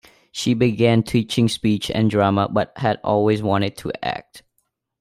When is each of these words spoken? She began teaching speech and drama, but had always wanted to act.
She 0.31 0.55
began 0.55 1.03
teaching 1.03 1.47
speech 1.47 1.91
and 1.91 2.09
drama, 2.09 2.49
but 2.51 2.73
had 2.77 2.99
always 3.03 3.43
wanted 3.43 3.77
to 3.77 3.91
act. 4.03 4.41